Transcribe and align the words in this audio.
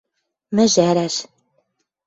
Мӹжӓрӓш 0.55 1.15